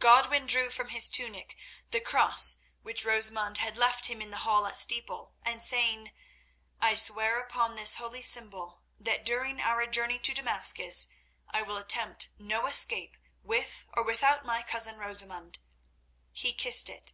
[0.00, 1.56] Godwin drew from his tunic
[1.92, 6.10] the cross which Rosamund had left him in the hall at Steeple, and saying:
[6.80, 11.06] "I swear upon this holy symbol that during our journey to Damascus
[11.48, 15.60] I will attempt no escape with or without my cousin Rosamund,"
[16.32, 17.12] he kissed it.